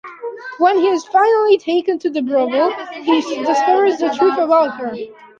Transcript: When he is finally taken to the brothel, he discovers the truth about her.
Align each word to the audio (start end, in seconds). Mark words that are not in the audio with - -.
When 0.57 0.79
he 0.79 0.87
is 0.87 1.05
finally 1.05 1.59
taken 1.59 1.99
to 1.99 2.09
the 2.09 2.23
brothel, 2.23 2.71
he 3.03 3.21
discovers 3.21 3.99
the 3.99 4.09
truth 4.17 4.35
about 4.39 4.73
her. 4.77 4.95